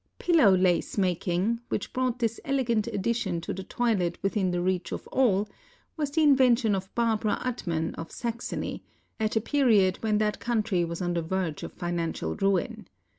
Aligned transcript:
Pillow 0.17 0.55
lace 0.57 0.97
making, 0.97 1.59
which 1.69 1.93
brought 1.93 2.17
this 2.17 2.39
elegant 2.43 2.87
addition 2.87 3.39
to 3.41 3.53
the 3.53 3.61
toilet 3.61 4.17
within 4.23 4.49
the 4.49 4.59
reach 4.59 4.91
of 4.91 5.05
all, 5.09 5.47
was 5.95 6.09
the 6.09 6.23
invention 6.23 6.73
of 6.73 6.89
Barbara 6.95 7.39
Uttmann, 7.45 7.93
of 7.99 8.11
Saxony, 8.11 8.81
at 9.19 9.35
a 9.35 9.41
period 9.41 9.97
when 9.97 10.17
that 10.17 10.39
country 10.39 10.83
was 10.83 11.03
on 11.03 11.13
the 11.13 11.21
verge 11.21 11.61
of 11.61 11.71
financial 11.73 12.35
ruin. 12.35 12.87